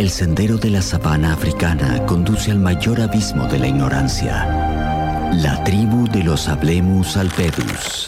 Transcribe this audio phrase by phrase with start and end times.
[0.00, 5.30] El sendero de la sabana africana conduce al mayor abismo de la ignorancia.
[5.34, 8.06] La tribu de los Hablemus Alpedus.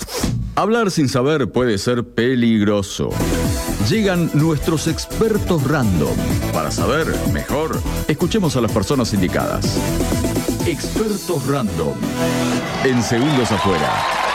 [0.54, 3.10] Hablar sin saber puede ser peligroso.
[3.90, 6.16] Llegan nuestros expertos random.
[6.54, 7.78] Para saber mejor,
[8.08, 9.78] escuchemos a las personas indicadas.
[10.66, 11.92] Expertos random.
[12.84, 14.31] En segundos afuera.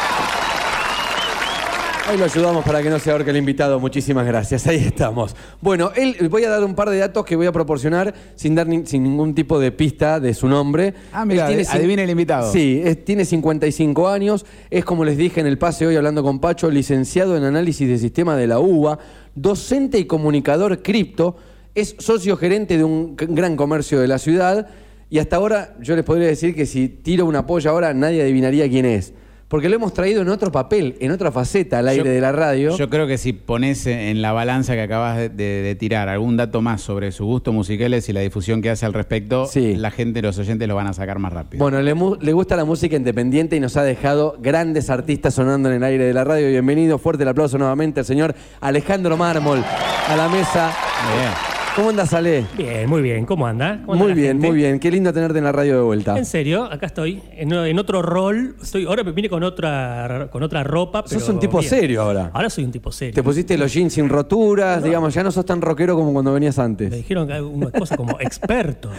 [2.08, 3.82] Ahí lo ayudamos para que no se ahorque el invitado.
[3.82, 4.66] Muchísimas gracias.
[4.66, 5.36] Ahí estamos.
[5.60, 8.66] Bueno, él, voy a dar un par de datos que voy a proporcionar sin dar
[8.66, 10.94] ni- sin ningún tipo de pista de su nombre.
[11.12, 12.50] Ah, mira, cin- adivina el invitado.
[12.50, 14.46] Sí, es- tiene 55 años.
[14.70, 17.98] Es como les dije en el pase hoy hablando con Pacho, licenciado en análisis de
[17.98, 19.00] sistema de la UBA,
[19.36, 21.36] docente y comunicador cripto.
[21.76, 24.68] Es socio gerente de un gran comercio de la ciudad.
[25.10, 28.70] Y hasta ahora yo les podría decir que si tiro una polla ahora nadie adivinaría
[28.70, 29.14] quién es.
[29.48, 32.34] Porque lo hemos traído en otro papel, en otra faceta al aire Yo- de la
[32.34, 32.76] radio.
[32.76, 36.36] Yo creo que si pones en la balanza que acabas de, de- de tirar algún
[36.36, 39.76] dato más sobre sus gustos musicales y la difusión que hace al respecto, Sí.
[39.78, 41.64] la gente, los oyentes lo van a sacar más rápido.
[41.64, 45.76] Bueno, le, le gusta la música independiente y nos ha dejado grandes artistas sonando en
[45.78, 46.50] el aire de la radio.
[46.50, 49.64] Bienvenido, fuerte el aplauso nuevamente al señor Alejandro Mármol
[50.10, 50.74] a la mesa.
[51.16, 51.57] Bien.
[51.78, 52.44] ¿Cómo andas, Ale?
[52.58, 53.24] Bien, muy bien.
[53.28, 53.82] ¿Cómo anda?
[53.86, 54.48] ¿Cómo anda Muy bien, gente?
[54.48, 54.80] muy bien.
[54.80, 56.18] Qué lindo tenerte en la radio de vuelta.
[56.18, 58.56] En serio, acá estoy, en, en otro rol.
[58.60, 61.04] Estoy, ahora me vine con otra, con otra ropa.
[61.06, 61.70] Sos pero un tipo bien.
[61.70, 62.32] serio ahora.
[62.34, 63.14] Ahora soy un tipo serio.
[63.14, 66.58] Te pusiste los jeans sin roturas, digamos, ya no sos tan rockero como cuando venías
[66.58, 66.90] Me antes.
[66.92, 68.90] dijeron que hay una cosa como experto.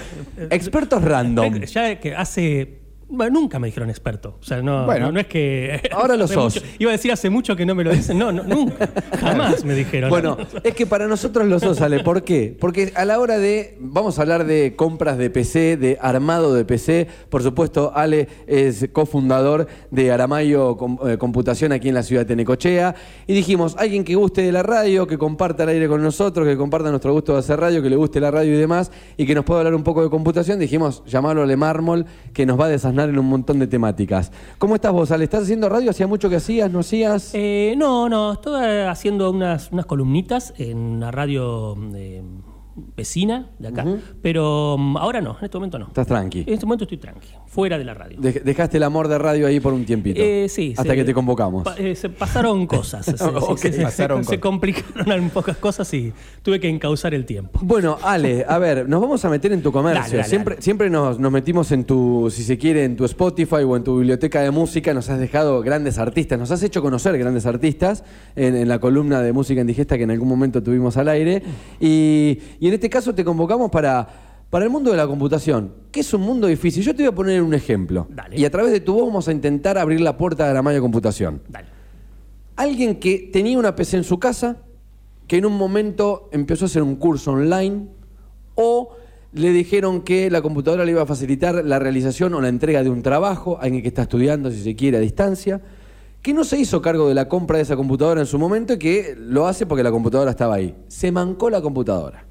[0.49, 1.55] Expertos random.
[1.62, 2.78] Ya que hace.
[3.11, 4.37] Bueno, nunca me dijeron experto.
[4.41, 5.06] O sea, no, Bueno.
[5.06, 5.81] no, no es que.
[5.92, 6.56] Ahora lo sos.
[6.56, 8.19] mucho- iba a decir hace mucho que no me lo dicen.
[8.19, 8.89] No, no nunca.
[9.20, 10.11] Jamás me dijeron.
[10.11, 12.00] Bueno, es que para nosotros lo sos, Ale.
[12.05, 12.55] ¿Por qué?
[12.61, 13.77] Porque a la hora de.
[13.81, 17.09] Vamos a hablar de compras de PC, de armado de PC.
[17.31, 22.95] Por supuesto, Ale es cofundador de Aramayo eh, Computación aquí en la ciudad de Tenecochea.
[23.27, 26.56] Y dijimos, alguien que guste de la radio, que comparta el aire con nosotros, que
[26.59, 29.34] comparta nuestro gusto de hacer radio, que le guste la radio y demás, y que
[29.34, 32.69] nos pueda hablar un poco de computación, dijimos, llamarlo Ale Mármol, que nos va a
[32.69, 34.32] desasnar en un montón de temáticas.
[34.58, 35.24] ¿Cómo estás vos, Ale?
[35.24, 35.91] ¿Estás haciendo radio?
[35.91, 36.70] ¿Hacía mucho que hacías?
[36.70, 37.31] ¿No hacías?
[37.34, 42.22] Eh, no, no, estoy haciendo unas, unas columnitas en una radio eh,
[42.97, 43.84] vecina de acá,
[44.22, 45.87] pero mm, ahora no, en este momento no.
[45.89, 46.41] Estás tranqui.
[46.47, 48.19] En este momento estoy tranqui, fuera de la radio.
[48.21, 50.21] Dej- Dejaste el amor de radio ahí por un tiempito.
[50.22, 51.65] Eh, sí, Hasta se- que te convocamos.
[51.65, 53.05] pa- eh, se pasaron cosas.
[53.56, 56.12] se, pasaron complicaron pocas cosas y
[56.43, 57.61] tuve que encauzar el tiempo.
[57.62, 60.03] Bueno, Ale, a ver, nos vamos a meter en tu comercio.
[60.03, 60.62] Dale, dale, siempre dale.
[60.62, 63.97] siempre nos, nos metimos en tu, si se quiere, en tu Spotify o en tu
[63.99, 64.94] biblioteca de música.
[64.94, 68.05] Nos has dejado grandes artistas, nos has hecho conocer grandes artistas
[68.37, 71.43] en, en la columna de música indigesta que en algún momento tuvimos al aire.
[71.81, 74.06] Y, y en este caso te convocamos para,
[74.51, 76.83] para el mundo de la computación, que es un mundo difícil.
[76.83, 78.06] Yo te voy a poner un ejemplo.
[78.11, 78.39] Dale.
[78.39, 80.81] Y a través de tu voz vamos a intentar abrir la puerta de la Maya
[80.81, 81.43] Computación.
[81.49, 81.69] Dale.
[82.56, 84.56] Alguien que tenía una PC en su casa,
[85.27, 87.87] que en un momento empezó a hacer un curso online,
[88.55, 88.97] o
[89.33, 92.91] le dijeron que la computadora le iba a facilitar la realización o la entrega de
[92.91, 95.61] un trabajo, alguien que está estudiando, si se quiere, a distancia,
[96.23, 98.79] que no se hizo cargo de la compra de esa computadora en su momento y
[98.79, 100.75] que lo hace porque la computadora estaba ahí.
[100.89, 102.25] Se mancó la computadora.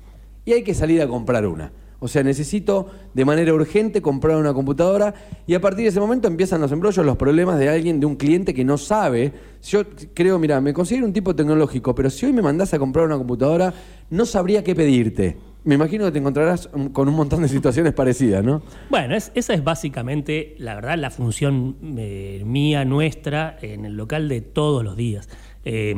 [0.47, 1.73] Y hay que salir a comprar una.
[1.99, 5.13] O sea, necesito de manera urgente comprar una computadora
[5.45, 8.15] y a partir de ese momento empiezan los embrollos, los problemas de alguien, de un
[8.15, 9.33] cliente que no sabe.
[9.63, 9.81] Yo
[10.13, 13.17] creo, mira, me considero un tipo tecnológico, pero si hoy me mandás a comprar una
[13.17, 13.73] computadora,
[14.09, 15.35] no sabría qué pedirte.
[15.65, 18.61] Me imagino que te encontrarás con un montón de situaciones parecidas, ¿no?
[18.89, 24.29] Bueno, es- esa es básicamente, la verdad, la función eh, mía, nuestra, en el local
[24.29, 25.27] de todos los días.
[25.65, 25.93] Eh,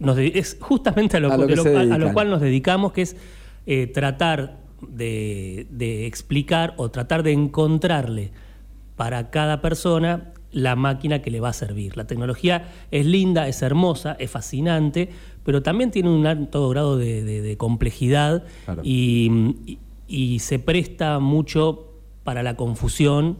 [0.00, 1.52] nos es justamente a lo, A lo que
[2.08, 3.16] a- cual nos dedicamos, que es
[3.66, 8.32] eh, tratar de, de explicar o tratar de encontrarle
[8.96, 11.96] para cada persona la máquina que le va a servir.
[11.96, 15.08] La tecnología es linda, es hermosa, es fascinante,
[15.44, 18.82] pero también tiene un alto grado de, de- de complejidad Claro.
[18.84, 19.78] y, y-
[20.08, 21.92] y se presta mucho
[22.24, 23.38] para la confusión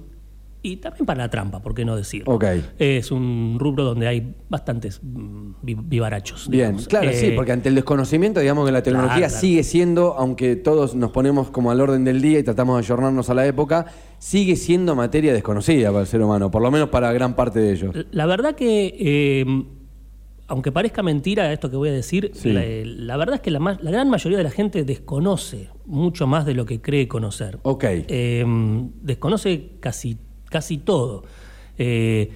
[0.63, 2.35] y también para la trampa, ¿por qué no decirlo?
[2.35, 2.45] Ok.
[2.79, 6.49] Es un rubro donde hay bastantes mm, vi- vivarachos.
[6.49, 6.89] Bien, digamos.
[6.89, 9.41] claro, sí, Eh, porque ante el desconocimiento, digamos que la tecnología Claro, claro.
[9.41, 13.31] sigue siendo, aunque todos nos ponemos como al orden del día y tratamos de ayornarnos
[13.31, 13.87] a la época,
[14.19, 17.73] sigue siendo materia desconocida para el ser humano, por lo menos para gran parte de
[17.73, 17.95] ellos.
[18.11, 19.65] La verdad que, eh,
[20.47, 22.53] aunque parezca mentira esto que voy a decir, Sí.
[22.53, 26.45] la, la verdad es que la, la gran mayoría de la gente desconoce mucho más
[26.45, 27.59] de lo que cree conocer.
[27.63, 27.85] Ok.
[27.87, 28.45] Eh,
[29.01, 30.19] desconoce casi,
[30.51, 31.25] casi todo.
[31.79, 32.31] Eh,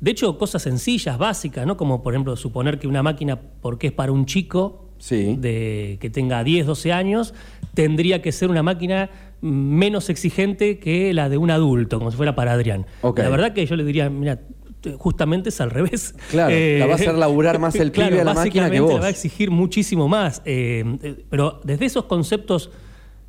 [0.00, 1.76] de hecho, cosas sencillas, básicas, ¿no?
[1.76, 5.34] Como por ejemplo suponer que una máquina, porque es para un chico Sí.
[5.38, 7.32] de, que tenga 10, 12 años,
[7.72, 9.08] tendría que ser una máquina
[9.40, 12.84] menos exigente que la de un adulto, como si fuera para Adrián.
[13.02, 14.40] La verdad que yo le diría, mira,
[14.84, 16.14] eh, justamente es al revés.
[16.30, 18.92] Claro, la va a hacer laburar más el claro, pibe a la máquina que vos.
[18.94, 20.42] la va a exigir muchísimo más.
[20.44, 22.70] eh, eh, pero desde esos conceptos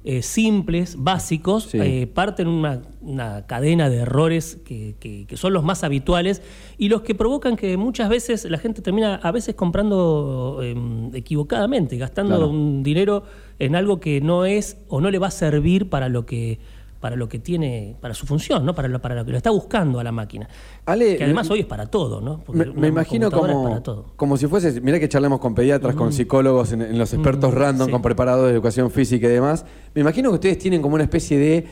[0.03, 1.77] eh, simples, básicos, Sí.
[1.79, 6.41] eh, parten una, una cadena de errores que, que- que son los más habituales
[6.79, 10.75] y los que provocan que muchas veces la gente termina a veces comprando eh,
[11.13, 12.49] equivocadamente, gastando Claro.
[12.49, 13.23] un dinero
[13.59, 16.57] en algo que no es o no le va a servir para lo que
[17.01, 18.73] para lo que tiene, para su función, ¿no?
[18.73, 20.47] Para lo, para lo que lo está buscando a la máquina.
[20.85, 22.43] Ale, que además hoy es para todo, ¿no?
[22.45, 24.13] Porque Me, me imagino como, para todo.
[24.15, 27.87] como si fuese, mira que charlamos con pediatras, con psicólogos, en, en los expertos random,
[27.87, 27.91] sí.
[27.91, 29.65] con preparadores de educación física y demás.
[29.95, 31.67] Me imagino que ustedes tienen como una especie de,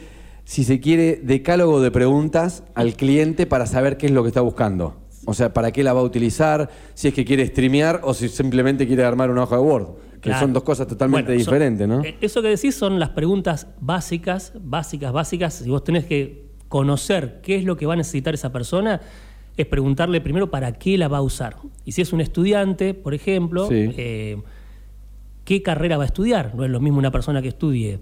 [0.45, 4.41] si se quiere, decálogo de preguntas al cliente para saber qué es lo que está
[4.41, 4.95] buscando.
[5.25, 8.29] O sea, para qué la va a utilizar, si es que quiere streamear o si
[8.29, 9.87] simplemente quiere armar una hoja de Word.
[10.21, 10.39] Que Claro.
[10.41, 12.03] son dos cosas totalmente Bueno, son- diferentes, ¿no?
[12.03, 15.53] eh, Eso que decís son las preguntas básicas, básicas, básicas.
[15.53, 18.99] Si vos tenés que conocer qué es lo que va a necesitar esa persona,
[19.57, 21.55] es preguntarle primero para qué la va a usar.
[21.85, 23.91] Y si es un estudiante, por ejemplo, Sí.
[23.97, 24.37] eh,
[25.45, 26.53] ¿qué carrera va a estudiar?
[26.55, 27.99] No es lo mismo una persona que estudie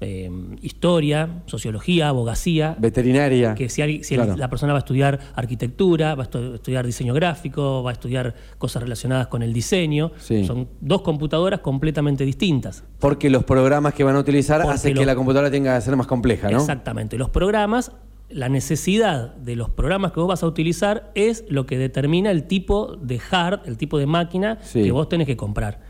[0.00, 3.54] eh, historia, sociología, abogacía, Veterinaria.
[3.54, 3.82] que si,
[4.14, 4.36] Claro.
[4.36, 8.34] la persona va a estudiar arquitectura, va a estu- estudiar diseño gráfico, va a estudiar
[8.58, 10.44] cosas relacionadas con el diseño, Sí.
[10.44, 12.84] son dos computadoras completamente distintas.
[12.98, 15.80] Porque los programas que van a utilizar Porque hacen lo- que la computadora tenga que
[15.80, 16.58] ser más compleja, ¿no?
[16.58, 17.16] Exactamente.
[17.16, 17.92] Los programas,
[18.28, 22.44] la necesidad de los programas que vos vas a utilizar es lo que determina el
[22.44, 24.82] tipo de hard, el tipo de máquina Sí.
[24.82, 25.80] que vos tenés que comprar.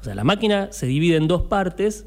[0.00, 2.06] O sea, la máquina se divide en dos partes.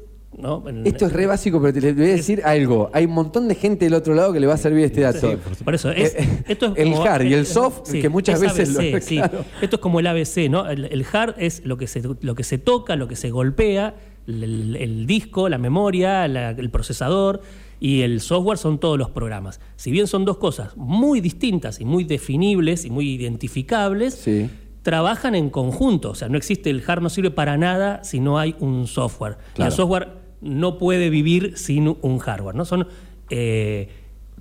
[0.84, 2.90] Esto es re básico, pero te le voy a decir algo.
[2.92, 5.38] Hay un montón de gente del otro lado que le va a servir este dato.
[5.64, 6.16] Por eso, es,
[6.48, 8.92] esto es el como- hard y el eh, soft, sí, que muchas es veces ABC,
[8.94, 9.16] lo sí.
[9.16, 9.44] claro.
[9.60, 10.68] Esto es como el ABC, ¿no?
[10.68, 13.94] El, el hard es lo que, se, lo que se toca, lo que se golpea,
[14.26, 17.42] el, el- el disco, la memoria, la- el procesador
[17.78, 19.60] y el software son todos los programas.
[19.76, 24.26] Si bien son dos cosas muy distintas y muy definibles y muy identificables,
[24.82, 26.10] trabajan en conjunto.
[26.10, 29.36] O sea, no existe el hard, no sirve para nada si no hay un software.
[29.58, 32.54] Y el software no puede vivir sin un hardware.
[32.54, 32.64] ¿no?
[32.64, 32.86] Son,
[33.30, 33.88] eh,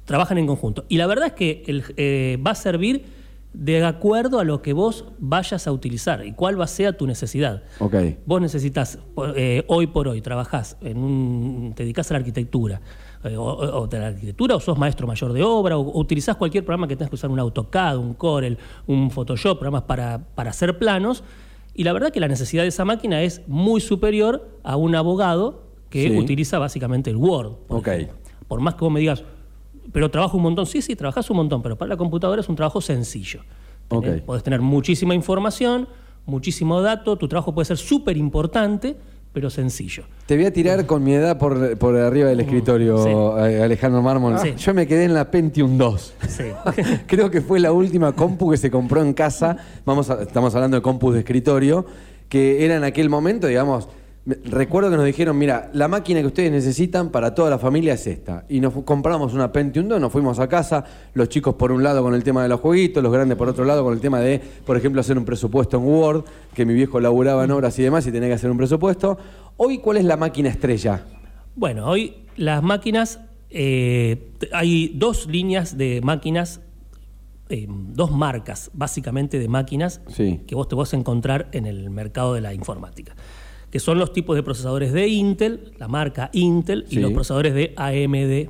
[0.06, 0.83] trabajan en conjunto.
[0.89, 3.06] Y la verdad es que el- eh, va a servir
[3.53, 7.06] de acuerdo a lo que vos vayas a utilizar y cuál va a ser tu
[7.06, 7.63] necesidad.
[7.80, 7.95] Ok.
[8.25, 8.98] Vos necesitas,
[9.36, 11.74] eh, hoy por hoy, trabajás en un.
[11.75, 12.80] te dedicás a la arquitectura,
[13.25, 16.38] eh, o, o de la arquitectura, o sos maestro mayor de obra, o, o utilizás
[16.38, 18.57] cualquier programa que tengas que usar, un AutoCAD, un Corel,
[18.88, 21.24] un Photoshop, programas para, para hacer planos.
[21.75, 25.70] Y la verdad que la necesidad de esa máquina es muy superior a un abogado
[25.92, 26.18] que Sí.
[26.18, 27.52] utiliza básicamente el Word.
[28.48, 29.24] por más que vos me digas,
[29.94, 30.66] pero trabajo un montón.
[30.66, 33.42] Sí, sí, trabajás un montón, pero para la computadora es un trabajo sencillo.
[33.90, 34.26] Tenés- Ok.
[34.26, 35.88] Podés tener muchísima información,
[36.26, 38.96] muchísimo dato, tu trabajo puede ser súper importante,
[39.34, 40.04] pero sencillo.
[40.26, 44.38] Te voy a tirar con mi edad por, por arriba del escritorio, eh, Alejandro Mármol.
[44.40, 44.54] Sí.
[44.58, 46.14] Yo me quedé en la Pentium 2.
[46.28, 46.44] Sí.
[47.08, 49.56] Creo que fue la última compu que se compró en casa.
[49.86, 51.86] Vamos a- estamos hablando de compus de escritorio,
[52.28, 53.88] que era en aquel momento, digamos.
[54.23, 58.06] Recuerdo que nos dijeron, mira, la máquina que ustedes necesitan para toda la familia es
[58.06, 58.45] esta.
[58.50, 60.85] Y nos compramos una Pentium 2, nos fuimos a casa,
[61.15, 63.65] los chicos por un lado con el tema de los jueguitos, los grandes por otro
[63.65, 66.23] lado con el tema de, por ejemplo, hacer un presupuesto en Word,
[66.53, 69.18] que mi viejo laburaba en obras y demás y tenía que hacer un presupuesto.
[69.57, 71.03] Hoy, ¿cuál es la máquina estrella?
[71.56, 76.62] Bueno, hoy las máquinas, eh, hay dos líneas de máquinas,
[77.50, 80.41] eh, dos marcas básicamente de máquinas Sí.
[80.45, 83.15] que vos te vas a encontrar en el mercado de la informática,
[83.71, 86.97] que son los tipos de procesadores de Intel, la marca Intel, Sí.
[86.97, 88.49] y los procesadores de AMD,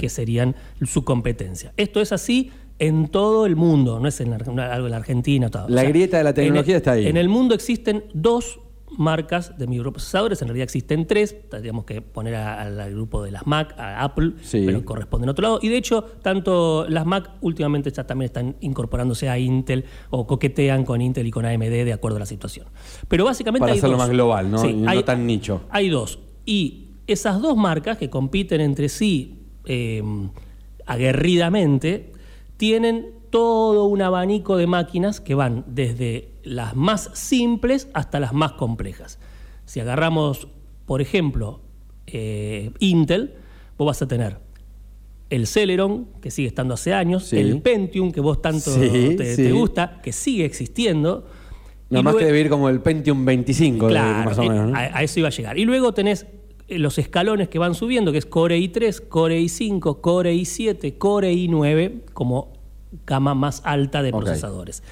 [0.00, 1.72] que serían su competencia.
[1.76, 5.48] Esto es así en todo el mundo, no es en algo en la Argentina.
[5.50, 5.68] todo.
[5.68, 7.06] La grieta de la tecnología el- está ahí.
[7.06, 8.58] En el mundo existen dos
[8.98, 13.74] marcas de microprocesadores, en realidad existen tres, tendríamos que poner al, grupo de las Mac,
[13.78, 14.62] a Apple, Sí.
[14.66, 15.58] pero corresponden a otro lado.
[15.62, 20.84] Y de hecho, tanto las Mac últimamente ya también están incorporándose a Intel o coquetean
[20.84, 22.66] con Intel y con AMD de acuerdo a la situación.
[23.08, 24.06] Pero básicamente Para hay hacerlo dos.
[24.06, 24.58] más global, ¿no?
[24.58, 25.62] Sí, Y no hay- tan nicho.
[25.70, 26.18] Hay dos.
[26.44, 30.02] Y esas dos marcas que compiten entre sí eh,
[30.86, 32.12] aguerridamente
[32.56, 38.52] tienen todo un abanico de máquinas que van desde las más simples hasta las más
[38.52, 39.18] complejas.
[39.64, 40.48] Si agarramos,
[40.86, 41.60] por ejemplo,
[42.06, 43.34] eh, Intel,
[43.78, 44.38] vos vas a tener
[45.30, 47.36] el Celeron, que sigue estando hace años, Sí.
[47.38, 49.44] el Pentium, que vos tanto Sí, te, sí.
[49.44, 51.24] te gusta, que sigue existiendo.
[51.88, 54.68] Nada más que luego- debe ir como el Pentium 25, de- Claro, más o menos.
[54.68, 54.76] eh, ¿no?
[54.76, 55.56] a, a eso iba a llegar.
[55.58, 56.26] Y luego tenés
[56.66, 61.32] eh, los escalones que van subiendo, que es Core i3, Core i5, Core i7, Core
[61.32, 62.52] i9, como
[63.06, 64.82] gama más alta de procesadores.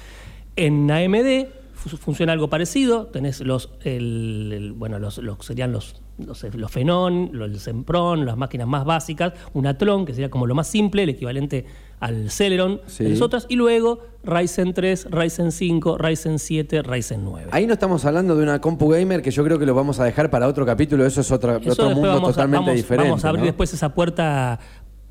[0.55, 3.07] En AMD fu- funciona algo parecido.
[3.07, 8.25] Tenés los, el- el- bueno, los, los- serían los, los, los Phenon, los, el Sempron,
[8.25, 11.65] las máquinas más básicas, un Athlon, que sería como lo más simple, el equivalente
[12.01, 13.03] al Celeron Sí.
[13.03, 17.49] de las otras, y luego Ryzen 3, Ryzen 5, Ryzen 7, Ryzen 9.
[17.51, 20.05] Ahí no estamos hablando de una compu gamer que yo creo que lo vamos a
[20.05, 21.05] dejar para otro capítulo.
[21.05, 23.09] Eso es Eso otro después mundo a- totalmente vamos- diferente.
[23.09, 23.45] Vamos a abrir ¿no?
[23.47, 24.59] después esa puerta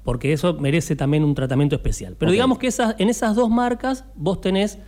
[0.08, 2.16] porque eso merece también un tratamiento especial.
[2.18, 4.78] Pero digamos que esas, en esas dos marcas vos tenés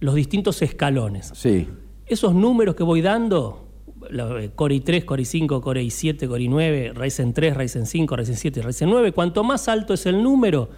[0.00, 1.30] los distintos escalones.
[1.36, 1.68] Sí.
[2.04, 3.68] Esos números que voy dando,
[4.10, 8.58] eh, Core i3, Core i5, Core i7, Core i9, Ryzen 3, Ryzen 5, Ryzen 7
[8.58, 10.68] y Ryzen 9, cuanto más alto es el número,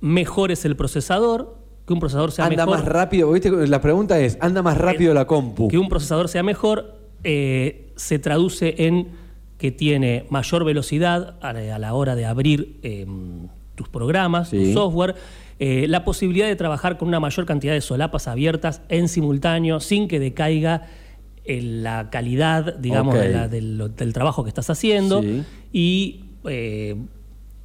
[0.00, 2.78] mejor es el procesador, que un procesador sea Anda mejor.
[2.78, 3.32] más rápido.
[3.32, 3.50] ¿viste?
[3.66, 5.66] La pregunta es, ¿anda más rápido la compu?
[5.66, 6.94] Que un procesador sea mejor
[7.24, 9.08] eh, se traduce en
[9.58, 13.06] que tiene mayor velocidad a la, a la hora de abrir eh,
[13.74, 14.58] tus programas, Sí.
[14.58, 15.14] tu software,
[15.58, 20.06] eh, la posibilidad de trabajar con una mayor cantidad de solapas abiertas en simultáneo sin
[20.08, 20.86] que decaiga
[21.44, 23.20] eh, la calidad, digamos, Ok.
[23.22, 25.42] de la- del, del trabajo que estás haciendo Sí.
[25.72, 26.94] y eh,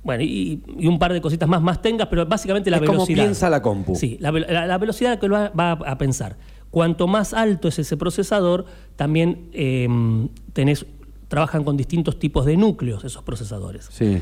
[0.04, 2.94] bueno, y, y un par de cositas más más tengas, pero básicamente la Es como
[3.00, 3.24] velocidad.
[3.24, 3.96] piensa la compu.
[3.96, 6.38] Sí, la, la- la velocidad que va a pensar.
[6.72, 9.88] Cuanto más alto es ese procesador, también eh,
[10.54, 10.86] tenés,
[11.34, 13.88] trabajan con distintos tipos de núcleos esos procesadores.
[13.92, 14.20] Sí.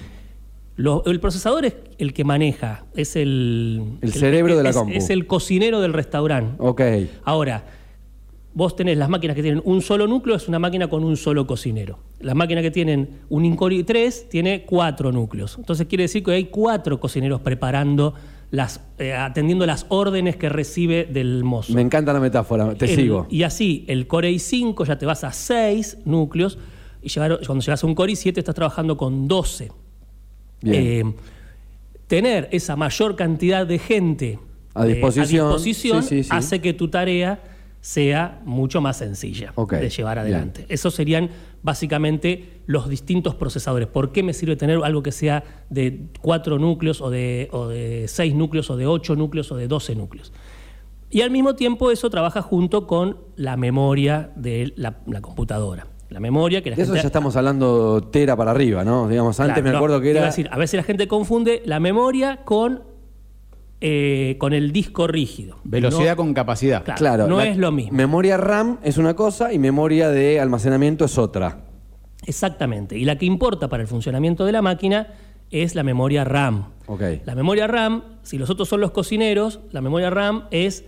[0.77, 3.98] Lo- el procesador es el que maneja, es el...
[4.01, 4.94] El cerebro de la es- compu.
[4.96, 6.56] Es el cocinero del restaurante.
[6.60, 6.82] Ok.
[7.25, 7.65] Ahora,
[8.53, 11.46] vos tenés las máquinas que tienen un solo núcleo, es una máquina con un solo
[11.46, 12.00] cocinero.
[12.22, 15.58] Las máquinas que tienen un Incore i3 tiene cuatro núcleos.
[15.58, 18.13] Entonces quiere decir que hay cuatro cocineros preparando
[18.51, 21.74] las, eh, atendiendo las órdenes que recibe del mozo.
[21.74, 22.74] Me encanta la metáfora.
[22.75, 23.27] Te El- sigo.
[23.30, 26.58] Y así, el Core i5 ya te vas a 6 núcleos
[27.01, 29.72] y llegar- cuando llegas a un Core i7 estás trabajando con 12.
[30.62, 31.08] Bien.
[31.08, 31.13] Eh,
[32.08, 34.39] tener esa mayor cantidad de gente
[34.74, 35.48] A eh, disposición.
[35.48, 36.29] disposición Sí, sí, sí.
[36.31, 37.41] hace que tu tarea
[37.79, 40.36] sea mucho más sencilla de llevar bien.
[40.36, 40.65] adelante.
[40.70, 41.31] Esos serían
[41.63, 43.88] básicamente los distintos procesadores.
[43.88, 48.08] ¿Por qué me sirve tener algo que sea de cuatro núcleos o de, o de
[48.08, 50.31] seis núcleos o de ocho núcleos o de 12 núcleos?
[51.10, 55.88] Y al mismo tiempo eso trabaja junto con la memoria de la, la computadora.
[56.12, 59.08] La memoria que la De eso gente ya estamos hablando tera para arriba, ¿no?
[59.08, 60.27] Digamos, antes Claro, me no, acuerdo que te iba era.
[60.27, 62.84] a decir, a veces la gente confunde la memoria con,
[63.80, 65.58] eh, con el disco rígido.
[65.63, 66.84] Velocidad No- con capacidad.
[66.84, 67.96] Claro, Claro, no es lo mismo.
[67.98, 71.62] Memoria RAM es una cosa y memoria de almacenamiento es otra.
[72.25, 72.98] Exactamente.
[72.98, 75.08] Y la que importa para el funcionamiento de la máquina
[75.50, 76.65] es la memoria RAM.
[76.88, 77.01] Ok.
[77.25, 80.84] La memoria RAM, si los otros son los cocineros, la memoria RAM es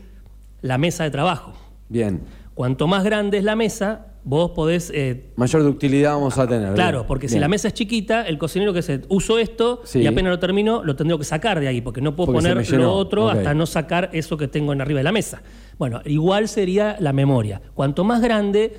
[0.61, 1.53] la mesa de trabajo.
[1.87, 2.21] Bien.
[2.53, 6.73] Cuanto más grande es la mesa, vos podés eh, Mayor ductilidad vamos a tener.
[6.73, 7.07] Claro, bien.
[7.07, 9.99] porque si la mesa es chiquita, el cocinero que se uso esto Sí.
[9.99, 12.79] y apenas lo termino, lo tendría que sacar de ahí, porque no puedo Porque poner
[12.79, 15.41] lo otro hasta no sacar eso que tengo en arriba de la mesa.
[15.77, 17.61] Bueno, igual sería la memoria.
[17.73, 18.77] Cuanto más grande,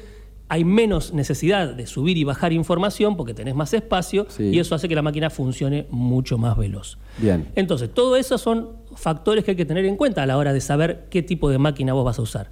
[0.48, 4.44] hay menos necesidad de subir y bajar información porque tenés más espacio Sí.
[4.44, 6.98] y eso hace que la máquina funcione mucho más veloz.
[7.18, 7.48] Bien.
[7.54, 10.60] Entonces, todo eso son factores que hay que tener en cuenta a la hora de
[10.60, 12.50] saber qué tipo de máquina vos vas a usar.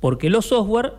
[0.00, 0.92] Porque los software,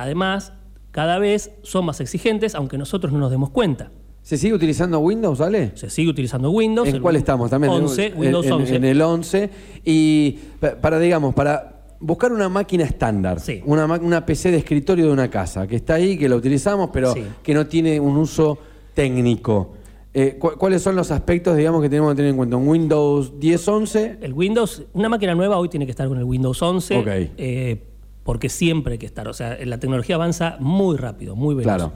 [0.00, 0.52] además,
[0.90, 3.90] cada vez son más exigentes, aunque nosotros no nos demos cuenta.
[4.22, 5.72] ¿Se sigue utilizando Windows, ¿vale?
[5.74, 6.88] Se sigue utilizando Windows.
[6.88, 7.72] ¿En cuál estamos también?
[7.72, 8.76] 11, En- Windows en, 11.
[8.76, 9.50] En el 11.
[9.84, 13.60] Y pa- para, digamos, para buscar una máquina estándar, Sí.
[13.64, 17.12] una, una PC de escritorio de una casa, que está ahí, que la utilizamos, pero
[17.14, 17.22] Sí.
[17.42, 18.58] que no tiene un uso
[18.94, 19.72] técnico.
[20.14, 22.56] Eh, cu- ¿Cuáles son los aspectos, digamos, que tenemos que tener en cuenta?
[22.56, 24.18] ¿Un Windows 10, 11?
[24.20, 27.06] El Windows, una máquina nueva hoy tiene que estar con el Windows 11, Ok.
[27.08, 27.82] eh,
[28.24, 29.28] porque siempre hay que estar.
[29.28, 31.74] O sea, la tecnología avanza muy rápido, muy veloz.
[31.74, 31.92] Claro.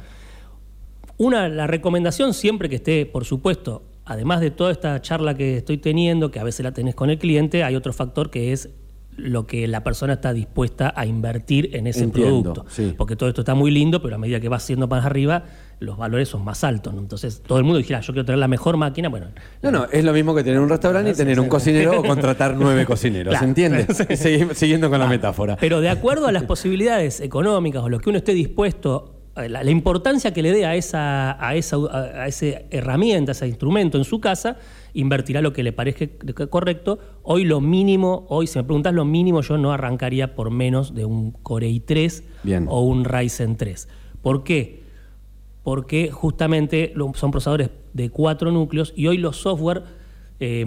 [1.18, 5.78] Una, la recomendación siempre que esté, por supuesto, además de toda esta charla que estoy
[5.78, 8.70] teniendo, que a veces la tenés con el cliente, hay otro factor que es
[9.16, 12.66] lo que la persona está dispuesta a invertir en ese Entiendo, producto.
[12.68, 12.94] sí.
[12.96, 15.44] Porque todo esto está muy lindo, pero a medida que va siendo más arriba,
[15.78, 16.94] los valores son más altos.
[16.94, 17.00] ¿no?
[17.00, 19.08] Entonces, todo el mundo dijera, yo quiero tener la mejor máquina.
[19.08, 19.26] Bueno,
[19.62, 22.54] No, no, es lo mismo que tener un restaurante y tener un cocinero o contratar
[22.56, 23.46] nueve cocineros, Claro.
[23.46, 23.86] ¿entiendes?
[23.88, 25.56] Segui- Siguiendo con la metáfora.
[25.60, 29.62] Pero de acuerdo a las posibilidades económicas o lo que uno esté dispuesto, eh, la,
[29.62, 33.46] la importancia que le dé a esa, a, esa, a a ese herramienta, a ese
[33.46, 34.56] instrumento en su casa,
[34.94, 36.06] invertirá lo que le parezca
[36.48, 36.98] correcto.
[37.22, 41.04] Hoy lo mínimo, hoy si me preguntas lo mínimo, yo no arrancaría por menos de
[41.04, 42.64] un Core i3 Bien.
[42.70, 43.88] o un Ryzen 3.
[44.22, 44.85] ¿Por qué?
[45.66, 49.82] Porque justamente son procesadores de cuatro núcleos y hoy los software
[50.38, 50.64] eh,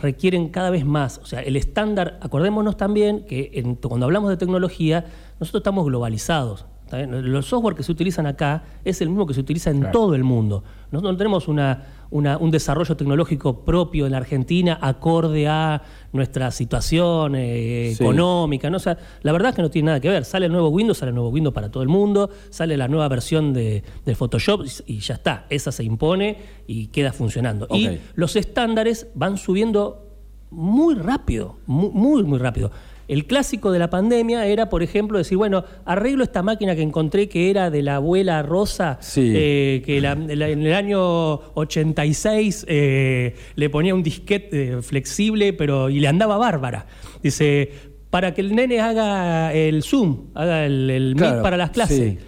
[0.00, 1.18] requieren cada vez más.
[1.18, 5.04] O sea, el estándar, acordémonos también que en- cuando hablamos de tecnología,
[5.38, 6.64] nosotros estamos globalizados.
[7.06, 10.24] Los software que se utilizan acá es el mismo que se utiliza en todo el
[10.24, 10.64] mundo.
[10.90, 16.50] Nosotros no tenemos una, una- un desarrollo tecnológico propio en la Argentina acorde a nuestra
[16.50, 18.02] situación eh, Sí.
[18.04, 18.70] económica.
[18.70, 18.76] ¿no?
[18.76, 20.24] O sea, la verdad es que no tiene nada que ver.
[20.24, 23.08] Sale el nuevo Windows, sale el nuevo Windows para todo el mundo, sale la nueva
[23.08, 25.46] versión de, de Photoshop y ya está.
[25.50, 27.66] Esa se impone y queda funcionando.
[27.74, 30.06] Y los estándares van subiendo
[30.50, 32.70] muy rápido, mu- muy, muy, rápido.
[33.08, 37.28] El clásico de la pandemia era, por ejemplo, decir, bueno, arreglo esta máquina que encontré
[37.28, 39.32] que era de la abuela Rosa, Sí.
[39.34, 45.52] eh, que la- la- en el año 86 eh, le ponía un disquete eh, flexible
[45.52, 46.86] pero y le andaba bárbara.
[47.22, 47.70] Dice,
[48.10, 51.98] para que el nene haga el Zoom, haga el, el Claro, Meet para las clases.
[51.98, 52.18] sí.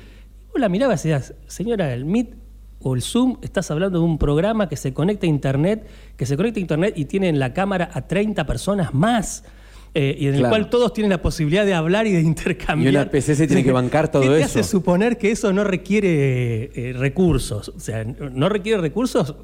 [0.53, 2.35] Vos la mirabas y decías, señora, el Meet
[2.81, 6.37] o el Zoom, estás hablando de un programa que se conecta a Internet, que se
[6.37, 9.45] conecta a Internet y tiene en la cámara a 30 personas más.
[9.95, 10.47] Eh, y en Claro.
[10.47, 12.93] el cual todos tienen la posibilidad de hablar y de intercambiar.
[12.93, 14.47] Y una PC se tiene que bancar todo ¿Qué te eso?
[14.61, 17.69] hace suponer que eso no requiere eh, recursos?
[17.71, 19.35] O sea, no requiere recursos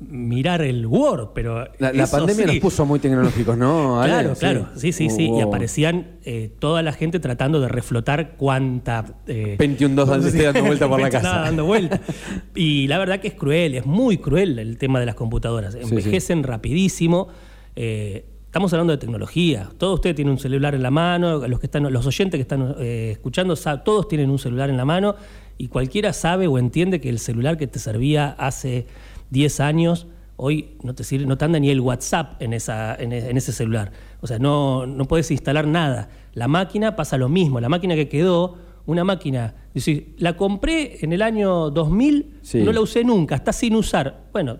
[0.00, 1.64] mirar el Word, pero.
[1.78, 2.52] La, pandemia sí.
[2.54, 4.00] nos puso muy tecnológicos, ¿no?
[4.02, 4.12] Ale?
[4.12, 5.30] Claro, claro, sí, sí, sí.
[5.30, 9.04] Y aparecían eh, toda la gente tratando de reflotar cuánta...
[9.28, 11.40] Eh, Pentium 2 dando- vuelta por la casa.
[11.42, 12.00] dando vuelta.
[12.56, 15.74] Y la verdad que es cruel, es muy cruel el tema de las computadoras.
[15.74, 15.80] sí.
[15.82, 17.28] Envejecen rapidísimo.
[17.76, 18.24] eh,
[18.56, 19.68] Estamos hablando de tecnología.
[19.76, 22.74] Todos ustedes tienen un celular en la mano, los que están, los oyentes que están
[22.78, 25.14] eh, escuchando, todos tienen un celular en la mano
[25.58, 28.86] y cualquiera sabe o entiende que el celular que te servía hace
[29.28, 33.12] 10 años, hoy no te sirve, no te anda ni el WhatsApp en, esa, en,
[33.12, 33.92] e- en ese celular.
[34.22, 36.08] O sea, no, no puedes instalar nada.
[36.32, 37.60] La máquina pasa lo mismo.
[37.60, 39.54] La máquina que quedó, una máquina,
[40.16, 42.62] la compré en el año 2000, Sí.
[42.62, 44.28] no la usé nunca, está sin usar.
[44.32, 44.56] Bueno,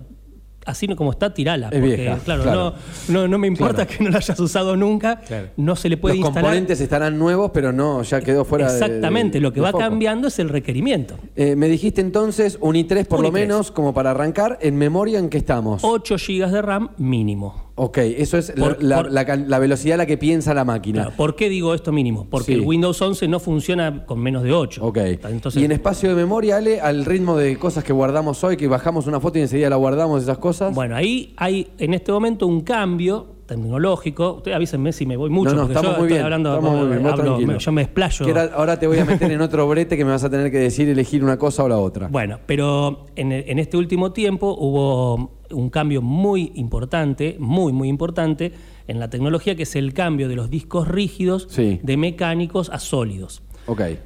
[0.66, 1.68] así no como está, tirala.
[1.68, 2.75] Es porque, vieja, claro, claro.
[3.08, 5.49] No, no, no me importa que no la hayas usado nunca, Claro.
[5.56, 6.42] no se le puede Los instalar.
[6.42, 9.70] componentes estarán nuevos, pero no, ya quedó fuera de- Exactamente, de- lo que de va
[9.73, 9.85] foco.
[9.85, 11.16] cambiando es el requerimiento.
[11.37, 13.32] Eh, me dijiste entonces un i3 por Un lo i3.
[13.32, 14.58] menos, como para arrancar.
[14.61, 15.82] ¿En memoria en qué estamos?
[15.85, 17.65] 8 GB de RAM mínimo.
[17.78, 20.54] Ok, eso es la- Por- la, por- la cal- la velocidad a la que piensa
[20.54, 21.02] la máquina.
[21.02, 22.26] Claro, ¿Por qué digo esto mínimo?
[22.30, 22.52] Porque Sí.
[22.54, 24.83] el Windows 11 no funciona con menos de 8.
[24.83, 24.97] Ok.
[24.97, 28.66] Entonces, y en espacio de memoria, Ale, al ritmo de cosas que guardamos hoy, que
[28.66, 30.75] bajamos una foto y enseguida la guardamos, esas cosas.
[30.75, 34.35] Bueno, ahí hay en este momento un cambio tecnológico.
[34.35, 35.50] Ustedes avísenme si me voy mucho.
[35.55, 36.25] no, no, porque estamos yo muy estoy bien.
[36.25, 38.26] hablando, estamos muy bien, hablo- me- yo me explayo.
[38.26, 40.59] Ahora, ahora te voy a meter en otro brete que me vas a tener que
[40.59, 42.09] decir elegir una cosa o la otra.
[42.17, 48.53] Bueno, pero en, en este último tiempo hubo un cambio muy importante, muy, muy importante
[48.88, 51.79] en la tecnología, que es el cambio de los discos rígidos Sí.
[51.83, 53.42] de mecánicos a sólidos.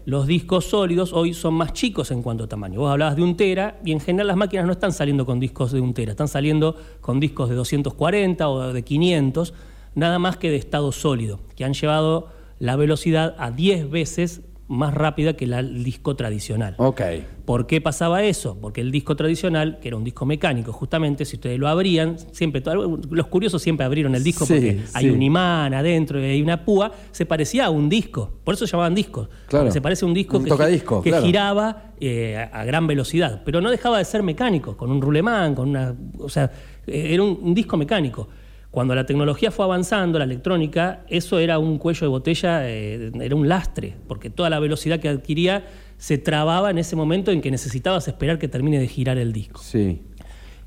[0.06, 2.80] Los discos sólidos hoy son más chicos en cuanto a tamaño.
[2.80, 5.72] Vos hablabas de un tera y en general las máquinas no están saliendo con discos
[5.72, 9.54] de un tera, están saliendo con discos de 240 o de 500,
[9.94, 14.94] nada más que de estado sólido, que han llevado la velocidad a 10 veces más
[14.94, 16.76] rápida que la- el disco tradicional.
[16.78, 17.00] Ok.
[17.44, 18.56] ¿Por qué pasaba eso?
[18.60, 22.62] Porque el disco tradicional, que era un disco mecánico, justamente, si ustedes lo abrían, siempre,
[23.10, 25.10] los curiosos siempre abrieron el disco Sí, porque hay sí.
[25.10, 28.30] un imán adentro y hay una púa, se parecía a un disco.
[28.44, 29.28] Por eso se llamaban discos.
[29.48, 29.72] Claro.
[29.72, 31.26] Se parece a un disco Un que, gi- tocadisco, que claro.
[31.26, 33.42] giraba eh, a, a gran velocidad.
[33.44, 35.92] Pero no dejaba de ser mecánico, con un rulemán, con una.
[36.20, 36.44] O sea,
[36.86, 38.28] eh, era un, un disco mecánico.
[38.70, 43.34] Cuando la tecnología fue avanzando, la electrónica, eso era un cuello de botella, eh, era
[43.34, 45.66] un lastre, porque toda la velocidad que adquiría
[45.98, 49.60] se trababa en ese momento en que necesitabas esperar que termine de girar el disco.
[49.60, 50.02] Sí.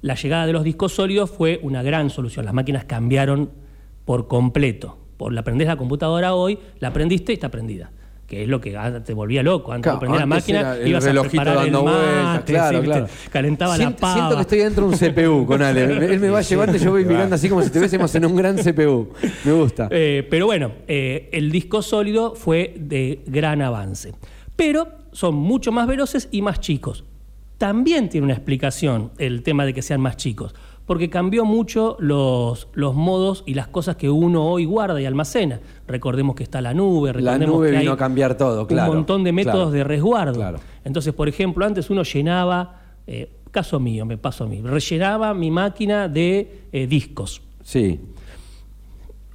[0.02, 2.44] La llegada de los discos sólidos fue una gran solución.
[2.44, 3.52] Las máquinas cambiaron
[4.04, 4.98] por completo.
[5.16, 7.92] Por la prendés la computadora hoy, la aprendiste y está prendida.
[8.34, 9.72] Que es lo que ah, te volvía loco.
[9.72, 13.76] Antes Claro, de prender la máquina, era el ibas a relojito preparar dando el calentaba
[13.78, 14.14] siento, la pava.
[14.14, 15.84] siento que estoy dentro de un CPU con Ale.
[16.14, 18.56] Él me va llevando y yo voy mirando así como si estuviésemos en un gran
[18.56, 19.14] CPU.
[19.44, 19.88] Me gusta.
[19.92, 24.14] Eh, pero bueno, eh, el disco sólido fue de gran avance.
[24.56, 27.04] Pero son mucho más veloces y más chicos.
[27.58, 32.68] También tiene una explicación el tema de que sean más chicos, porque cambió mucho los,
[32.74, 35.62] los modos y las cosas que uno hoy guarda y almacena.
[35.88, 38.92] Recordemos que está la nube, La recordemos nube que vino hay a cambiar todo, claro.
[38.92, 40.34] un montón de métodos claro, de resguardo.
[40.36, 40.60] claro.
[40.84, 45.52] Entonces, por ejemplo, antes uno llenaba, eh, caso mío, me pasó a mí, rellenaba mi
[45.52, 47.42] máquina de eh, discos.
[47.64, 48.00] Sí.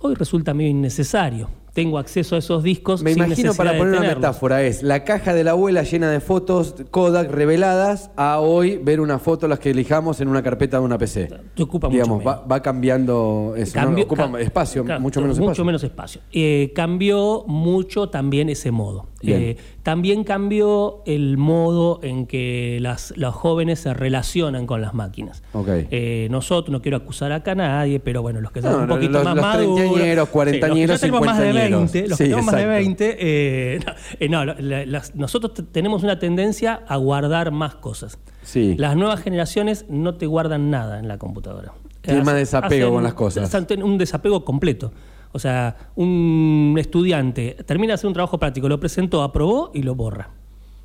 [0.01, 1.49] Hoy resulta medio innecesario.
[1.83, 3.03] Tengo acceso a esos discos.
[3.03, 6.21] Me sin imagino para poner una metáfora es la caja de la abuela llena de
[6.21, 10.85] fotos Kodak reveladas a hoy ver una foto las que elijamos en una carpeta de
[10.85, 11.29] una PC.
[11.55, 12.51] Te ocupa mucho Digamos, va, menos.
[12.53, 13.79] va cambiando eso.
[13.79, 13.87] ¿no?
[13.87, 15.49] Cambió- Ocupa ca- espacio, mucho menos espacio.
[15.51, 16.21] Mucho menos espacio.
[16.33, 19.07] Eh, cambió mucho también ese modo.
[19.21, 25.43] Eh, también cambió el modo en que las, los jóvenes se relacionan con las máquinas.
[25.91, 28.87] Eh, nosotros, no quiero acusar acá a nadie, pero bueno, los que son No, un
[28.89, 30.29] poquito los- más los maduros.
[30.29, 31.93] cuarentañeros, los ya tenemos más de cincuentañeros.
[31.93, 32.85] 20, los Sí, que tenemos más de exacto.
[32.85, 37.75] 20, eh, no, eh, no, la- las- nosotros te- tenemos una tendencia a guardar más
[37.75, 38.19] cosas.
[38.43, 38.77] Sí.
[38.79, 41.73] Las nuevas generaciones no te guardan nada en la computadora.
[42.03, 43.53] Tienen más desapego hacen- con las cosas.
[43.83, 44.93] Un desapego completo.
[45.33, 49.95] O sea, un estudiante termina de hacer un trabajo práctico, lo presentó, aprobó y lo
[49.95, 50.31] borra.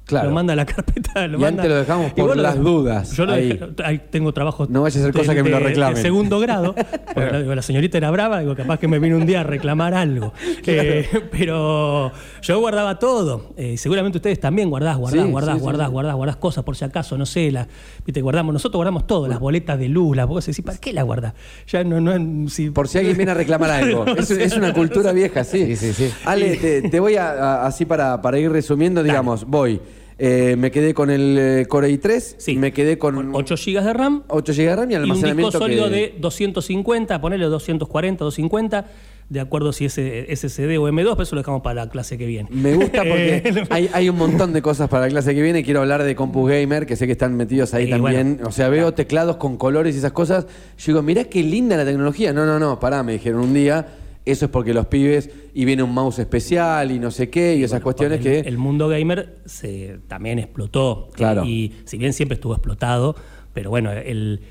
[0.06, 0.30] Claro.
[0.30, 1.28] Lo manda a la carpeta.
[1.28, 3.50] Lo Y manda- antes lo dejamos por lo las dudas, Yo lo ahí.
[3.54, 4.70] dejé- ahí tengo trabajos.
[4.70, 6.76] No vaya a ser de- cosa que me lo de segundo grado.
[7.14, 9.44] porque la, digo, la señorita era brava, digo, capaz que me vino un día a
[9.44, 10.34] reclamar algo.
[10.66, 12.12] Eh, pero
[12.42, 13.54] yo guardaba todo.
[13.58, 15.92] Eh, seguramente ustedes también guardás, guardás, Sí, guardás, sí, sí, guardás, sí.
[15.94, 17.68] guardás, guardás cosas por si acaso, no sé, la,
[18.06, 21.06] viste, guardamos, nosotros guardamos todo, las boletas de luz, las vos decís, ¿para qué las
[21.06, 21.34] guardás?
[21.68, 24.06] Ya no, no, si, Por si alguien viene a reclamar algo.
[24.18, 25.76] Es, es una cultura vieja, sí.
[25.76, 26.14] Sí, sí, sí.
[26.26, 29.80] Ale, te, te voy a, a- así para, para ir resumiendo, digamos, voy.
[30.20, 32.56] Eh, me quedé con el eh, Core i3, Sí.
[32.56, 35.50] me quedé con 8 GB de RAM 8 GB de RAM y y un almacenamiento
[35.52, 38.86] disco sólido que- de 250, ponele 240, 250,
[39.30, 42.26] de acuerdo si es SSD o M2, pero eso lo dejamos para la clase que
[42.26, 42.50] viene.
[42.52, 45.64] Me gusta porque Eh, hay, hay un montón de cosas para la clase que viene.
[45.64, 48.36] Quiero hablar de Compus Gamer, que sé que están metidos ahí Y también.
[48.36, 50.46] bueno, o sea, veo teclados con colores y esas cosas.
[50.78, 52.34] Yo digo, mirá qué linda la tecnología.
[52.34, 53.88] No, no, no, pará, me dijeron un día.
[54.26, 57.64] Eso es porque los pibes y viene un mouse especial y no sé qué y
[57.64, 58.40] esas cuestiones el, que...
[58.40, 61.10] el mundo gamer se, también explotó.
[61.14, 61.44] Claro.
[61.44, 63.16] Y si bien siempre estuvo explotado,
[63.54, 64.42] pero bueno, el.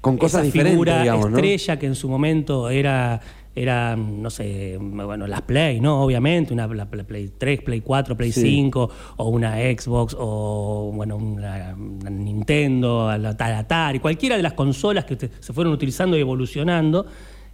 [0.00, 1.36] Con cosas esa diferentes, figura digamos, ¿no?
[1.36, 3.20] estrella que en su momento era.
[3.52, 6.04] Era, no sé, bueno, las Play, ¿no?
[6.04, 8.42] Obviamente, una la Play Play 3, Play 4, Play Sí.
[8.42, 14.52] 5, o una Xbox, o bueno, una, una Nintendo, la la Atari, cualquiera de las
[14.52, 17.06] consolas que se fueron utilizando y evolucionando,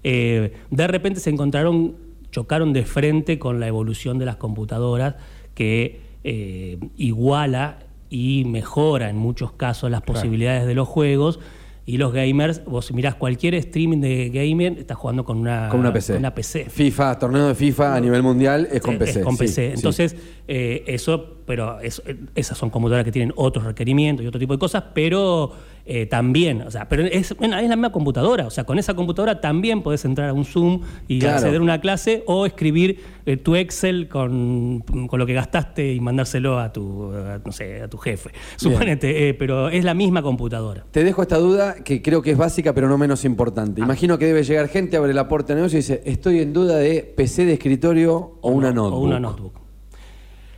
[0.08, 1.96] eh, de repente se encontraron,
[2.30, 5.16] chocaron de frente con la evolución de las computadoras
[5.54, 11.40] que eh, iguala y mejora en muchos casos las posibilidades de los juegos.
[11.88, 15.92] Y los gamers, vos mirás cualquier streaming de gaming, está jugando con una, Con una
[15.92, 16.14] PC.
[16.14, 16.66] con una PC.
[16.68, 19.18] FIFA, torneo de FIFA a nivel mundial es con Eh, PC.
[19.20, 19.68] Es con PC.
[19.68, 19.72] sí.
[19.76, 20.16] Entonces,
[20.48, 22.02] eh, eso, pero es-
[22.34, 25.52] esas son computadoras que tienen otros requerimientos y otro tipo de cosas, pero
[25.86, 28.46] eh, también, o sea, pero es, es la misma computadora.
[28.46, 31.36] O sea, con esa computadora también podés entrar a un Zoom y Claro.
[31.36, 36.00] acceder a una clase o escribir eh, tu Excel con, con lo que gastaste y
[36.00, 38.30] mandárselo a tu, a, no sé, a tu jefe.
[38.56, 40.84] Suponete, eh, pero es la misma computadora.
[40.90, 43.80] Te dejo esta duda que creo que es básica, pero no menos importante.
[43.80, 43.84] Ah.
[43.84, 46.76] Imagino que debe llegar gente, abre la puerta de negocio y dice, estoy en duda
[46.78, 48.98] de PC de escritorio o, una no- notebook.
[49.02, 49.65] O una notebook.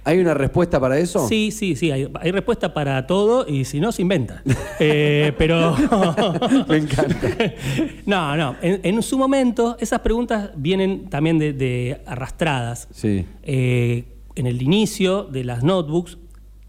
[0.09, 1.29] ¿Hay una respuesta para eso?
[1.29, 4.43] Sí, sí, sí, hay, hay respuesta para todo y si no, se inventa.
[4.81, 5.77] Eh, pero...
[6.69, 7.17] Me encanta.
[8.07, 12.87] no, no, en, en su momento esas preguntas vienen también de, de arrastradas.
[12.93, 13.27] Sí.
[13.43, 14.05] Eh,
[14.37, 16.17] en el inicio de las notebooks,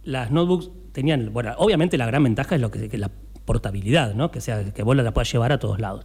[0.04, 3.12] las notebooks tenían, bueno, obviamente la gran ventaja es lo que, que la
[3.45, 4.32] portabilidad, ¿no?
[4.32, 6.04] Que sea que vos la puedas llevar a todos lados.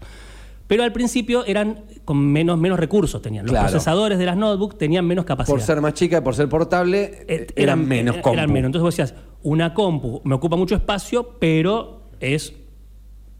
[0.66, 3.44] Pero al principio eran con menos, menos recursos tenían.
[3.44, 3.68] Los Claro.
[3.68, 5.54] procesadores de las notebooks tenían menos capacidad.
[5.54, 8.52] Por ser más chica y por ser portable, Eh, eran, menos eran compu.
[8.52, 8.66] menos.
[8.68, 12.54] Entonces vos decías, una compu me ocupa mucho espacio, pero es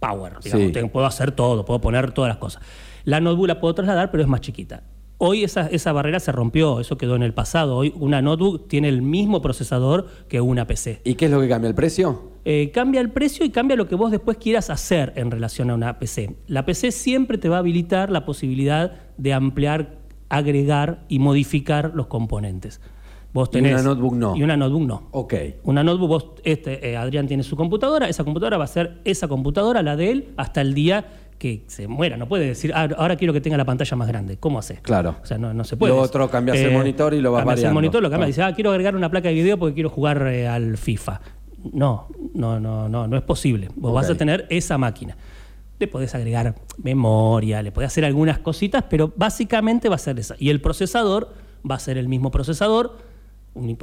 [0.01, 0.35] power.
[0.43, 0.67] digamos.
[0.67, 0.73] Sí.
[0.73, 2.63] Tengo- puedo hacer todo, puedo poner todas las cosas.
[3.05, 4.83] La notebook la puedo trasladar, pero es más chiquita.
[5.19, 7.77] Hoy esa, esa barrera se rompió, eso quedó en el pasado.
[7.77, 11.01] Hoy una notebook tiene el mismo procesador que una PC.
[11.05, 11.69] ¿Y qué es lo que cambia?
[11.69, 12.33] ¿El precio?
[12.45, 15.75] Eh, cambia el precio y cambia lo que vos después quieras hacer en relación a
[15.75, 16.37] una PC.
[16.47, 19.99] La PC siempre te va a habilitar la posibilidad de ampliar,
[20.29, 22.81] agregar y modificar los componentes.
[23.33, 24.37] Vos Y una tenés, notebook no.
[24.37, 25.09] Y una notebook no.
[25.11, 25.35] Ok.
[25.65, 29.27] Una notebook, vos, este, eh, Adrián tiene su computadora, esa computadora va a ser esa
[29.27, 31.07] computadora, la de él, hasta el día
[31.45, 32.17] que se muera.
[32.17, 34.39] No puede decir, "Ah, ahora quiero que tenga la pantalla más grande.
[34.39, 34.77] ¿Cómo hace?
[34.77, 35.17] Claro.
[35.23, 35.93] O sea, no, no se puede.
[35.93, 37.69] Lo otro, cambias el monitor y lo vas cambias variando.
[37.69, 38.29] el monitor, lo cambias Ah.
[38.29, 41.21] dice, ah, quiero agregar una placa de video porque quiero jugar eh, al FIFA.
[41.75, 43.69] No, no, no, no, no es posible.
[43.77, 45.19] Vos vas a tener esa máquina.
[45.79, 50.37] Le podés agregar memoria, le podés hacer algunas cositas, pero básicamente va a ser esa.
[50.39, 51.35] Y el procesador
[51.71, 52.97] va a ser el mismo procesador.
[53.53, 53.77] Un,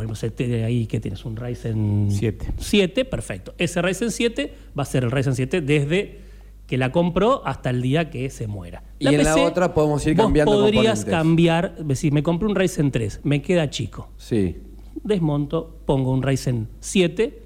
[0.65, 2.47] ahí que tienes un Ryzen Siete.
[2.57, 3.53] 7, perfecto.
[3.59, 6.30] Ese Ryzen 7 va a ser el Ryzen 7 desde
[6.71, 8.81] que la compró hasta el día que se muera.
[8.97, 11.05] Y en la otra podemos ir vos cambiando podrías componentes.
[11.13, 14.07] cambiar, decir, me compré un Ryzen 3, me queda chico.
[14.15, 14.55] Sí.
[15.03, 17.43] Desmonto, pongo un Ryzen 7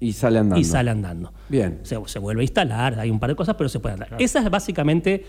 [0.00, 0.60] Y sale andando.
[0.60, 1.32] y sale andando.
[1.48, 1.78] Bien.
[1.84, 4.16] Se, se vuelve a instalar, hay un par de cosas, pero se puede andar.
[4.18, 5.24] Esa es básicamente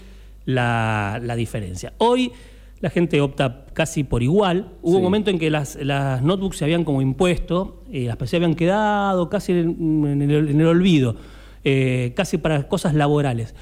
[0.45, 1.93] la, la diferencia.
[1.99, 2.31] Hoy
[2.79, 4.71] la gente opta casi por igual.
[4.81, 4.97] Hubo Sí.
[4.97, 8.55] un momento en que las, las notebooks se habían como impuesto, y las PC habían
[8.55, 11.15] quedado casi en, en el, en el olvido,
[11.63, 13.55] eh, casi para cosas laborales.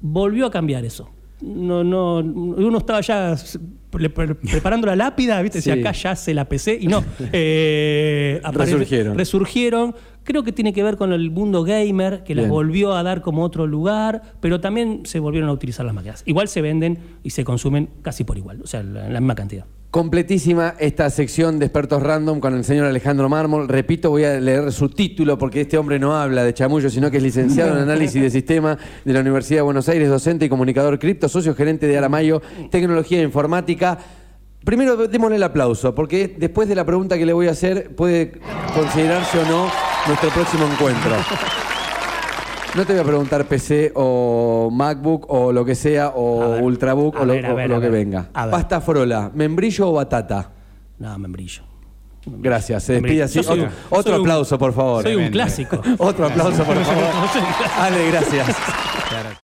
[0.00, 1.10] Volvió a cambiar eso.
[1.40, 3.34] no, no, uno estaba ya
[3.90, 5.60] pre- pre- preparando la lápida, ¿viste?
[5.60, 5.70] Sí.
[5.70, 7.04] Acá ya se la PC y no.
[7.32, 9.16] eh, Resurgieron.
[9.18, 9.94] Resurgieron.
[10.22, 12.50] Creo que tiene que ver con el mundo gamer, que las Bien.
[12.50, 16.22] volvió a dar como otro lugar, pero también se volvieron a utilizar las máquinas.
[16.24, 19.66] Igual se venden y se consumen casi por igual, o sea, la, la misma cantidad.
[19.94, 23.68] Completísima esta sección de expertos random con el señor Alejandro Mármol.
[23.68, 27.18] Repito, voy a leer su título porque este hombre no habla de chamullo, sino que
[27.18, 30.98] es licenciado en análisis de sistema de la Universidad de Buenos Aires, docente y comunicador
[30.98, 33.96] cripto, socio gerente de Aramayo, tecnología e informática.
[34.64, 38.32] Primero démosle el aplauso, porque después de la pregunta que le voy a hacer puede
[38.74, 39.70] considerarse o no
[40.08, 41.14] nuestro próximo encuentro.
[42.76, 46.62] No te voy a preguntar PC o MacBook o lo que sea, o ver.
[46.62, 48.28] Ultrabook o lo, ver, o que venga.
[48.32, 50.50] Pasta frola, membrillo o batata.
[50.98, 51.62] No, membrillo.
[52.26, 53.38] Gracias, se despide así.
[53.40, 55.02] Otro, otro soy un- aplauso, por favor.
[55.02, 55.80] Soy un clásico.
[55.98, 57.04] Otro aplauso, por favor.
[57.78, 58.46] Ale, gracias.